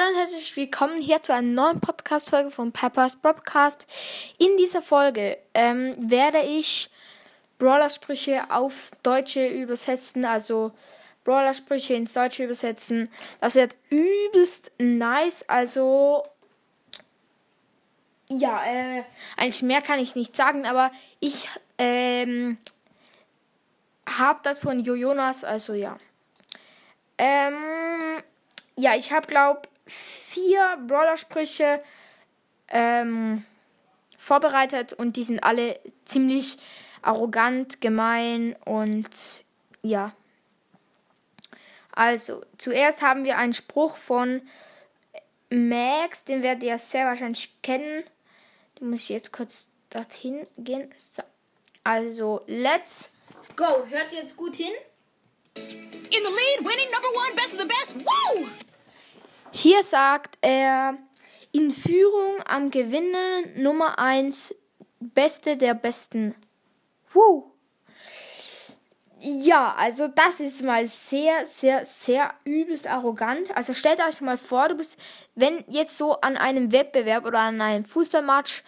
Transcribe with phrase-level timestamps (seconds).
[0.00, 3.86] herzlich willkommen hier zu einer neuen Podcast-Folge von Peppers Broadcast.
[4.38, 6.88] In dieser Folge ähm, werde ich
[7.58, 10.72] Brawler-Sprüche aufs Deutsche übersetzen, also
[11.24, 13.10] Brawler-Sprüche ins Deutsche übersetzen.
[13.42, 16.24] Das wird übelst nice, also
[18.28, 19.04] ja, äh,
[19.36, 20.90] eigentlich mehr kann ich nicht sagen, aber
[21.20, 21.46] ich
[21.76, 22.56] ähm,
[24.08, 25.98] habe das von Jojonas, also ja.
[27.18, 28.22] Ähm,
[28.76, 31.82] ja, ich habe, glaube vier Brawler-Sprüche
[32.68, 33.44] ähm,
[34.18, 36.58] vorbereitet und die sind alle ziemlich
[37.02, 39.08] arrogant, gemein und
[39.82, 40.12] ja.
[41.92, 44.42] Also, zuerst haben wir einen Spruch von
[45.50, 48.04] Max, den werdet ihr sehr wahrscheinlich kennen.
[48.78, 50.92] Den muss ich jetzt kurz dorthin gehen.
[50.96, 51.22] So.
[51.82, 53.16] Also, let's
[53.56, 53.84] go.
[53.88, 54.72] Hört jetzt gut hin.
[55.56, 55.62] In
[56.10, 57.96] the lead, winning number one, best of the best.
[57.96, 58.48] Woo!
[59.62, 60.96] Hier sagt er
[61.52, 64.54] in Führung am Gewinnen Nummer 1,
[65.00, 66.34] Beste der Besten.
[67.12, 67.52] Woo!
[69.18, 73.54] Ja, also das ist mal sehr, sehr, sehr übelst arrogant.
[73.54, 74.98] Also stellt euch mal vor, du bist,
[75.34, 78.62] wenn jetzt so an einem Wettbewerb oder an einem Fußballmatch,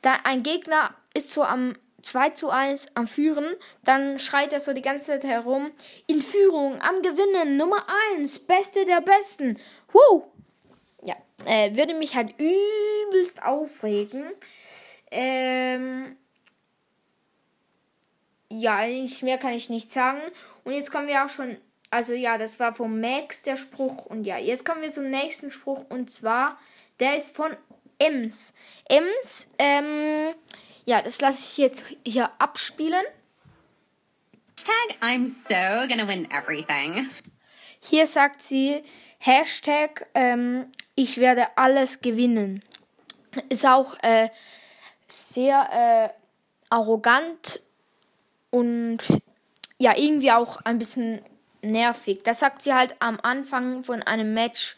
[0.00, 4.72] da ein Gegner ist so am 2 zu 1 am Führen, dann schreit er so
[4.72, 5.70] die ganze Zeit herum,
[6.06, 9.58] in Führung, am Gewinnen, Nummer 1, Beste der Besten.
[9.92, 10.24] Woo!
[11.02, 14.24] Ja, äh, würde mich halt übelst aufregen.
[15.10, 16.16] Ähm,
[18.50, 20.20] ja, nicht mehr kann ich nicht sagen.
[20.64, 21.56] Und jetzt kommen wir auch schon,
[21.90, 24.06] also ja, das war von Max der Spruch.
[24.06, 25.84] Und ja, jetzt kommen wir zum nächsten Spruch.
[25.88, 26.58] Und zwar,
[26.98, 27.56] der ist von
[27.98, 28.54] Ems.
[28.88, 30.34] Ems, ähm,
[30.84, 33.04] ja, das lasse ich jetzt hier abspielen.
[34.60, 37.08] Hashtag I'm so gonna win everything.
[37.80, 38.82] Hier sagt sie
[39.20, 40.66] Hashtag ähm,
[41.00, 42.62] ich werde alles gewinnen.
[43.48, 44.28] Ist auch äh,
[45.06, 46.08] sehr äh,
[46.68, 47.62] arrogant
[48.50, 48.98] und
[49.78, 51.22] ja, irgendwie auch ein bisschen
[51.62, 52.22] nervig.
[52.24, 54.76] Das sagt sie halt am Anfang von einem Match.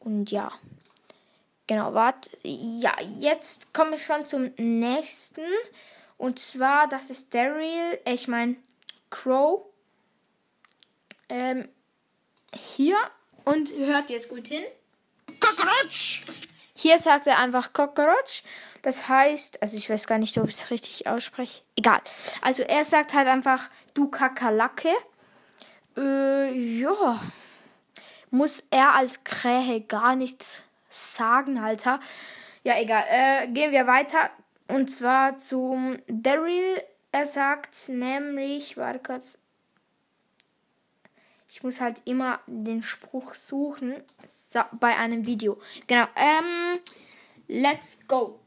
[0.00, 0.50] Und ja.
[1.68, 2.30] Genau, warte.
[2.42, 5.44] Ja, jetzt komme ich schon zum nächsten.
[6.18, 8.56] Und zwar, das ist Daryl, ich meine
[9.10, 9.62] Crow.
[11.28, 11.68] Ähm,
[12.52, 12.96] hier.
[13.46, 14.64] Und hört jetzt gut hin.
[15.40, 16.24] Cockroach!
[16.74, 18.42] Hier sagt er einfach Cockroach.
[18.82, 21.62] Das heißt, also ich weiß gar nicht, ob ich es richtig ausspreche.
[21.76, 22.00] Egal.
[22.42, 24.92] Also er sagt halt einfach, du Kakerlake.
[25.96, 27.20] Äh, ja.
[28.30, 32.00] Muss er als Krähe gar nichts sagen, Alter.
[32.64, 33.04] Ja, egal.
[33.08, 34.30] Äh, gehen wir weiter.
[34.66, 36.82] Und zwar zum Daryl.
[37.12, 39.38] Er sagt nämlich, warte kurz.
[41.56, 43.94] Ich muss halt immer den Spruch suchen
[44.78, 45.58] bei einem Video.
[45.86, 46.04] Genau.
[46.14, 46.80] Ähm,
[47.48, 48.38] let's go.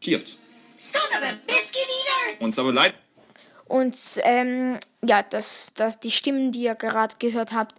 [0.00, 0.38] Stirbt.
[0.78, 2.42] Son of a biscuit eater!
[2.42, 2.94] Uns aber leid.
[3.66, 7.74] Und ähm, ja, das, das, die Stimmen, die ihr gerade gehört habt,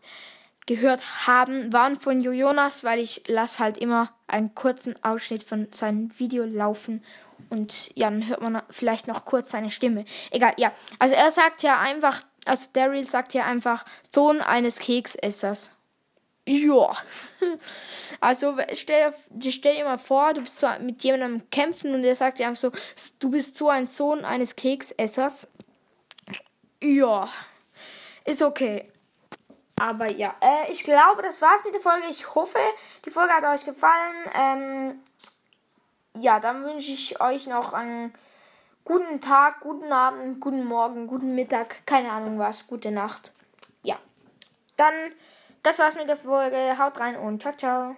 [0.67, 6.19] gehört haben, waren von Jonas, weil ich lasse halt immer einen kurzen Ausschnitt von seinem
[6.19, 7.03] Video laufen
[7.49, 10.05] und ja, dann hört man vielleicht noch kurz seine Stimme.
[10.31, 10.71] Egal, ja.
[10.99, 15.71] Also er sagt ja einfach, also Daryl sagt ja einfach Sohn eines Keksessers.
[16.47, 16.95] Ja.
[18.21, 19.13] Also stell,
[19.49, 22.59] stell dir mal vor, du bist so mit jemandem kämpfen und er sagt dir einfach
[22.59, 22.71] so,
[23.19, 25.47] du bist so ein Sohn eines Keksessers.
[26.81, 27.27] Ja.
[28.25, 28.83] Ist okay.
[29.77, 32.07] Aber ja, äh, ich glaube, das war's mit der Folge.
[32.09, 32.59] Ich hoffe,
[33.05, 34.15] die Folge hat euch gefallen.
[34.33, 34.99] Ähm,
[36.21, 38.13] ja, dann wünsche ich euch noch einen
[38.85, 43.33] guten Tag, guten Abend, guten Morgen, guten Mittag, keine Ahnung was, gute Nacht.
[43.83, 43.97] Ja,
[44.77, 44.93] dann,
[45.63, 46.77] das war's mit der Folge.
[46.77, 47.95] Haut rein und ciao, ciao.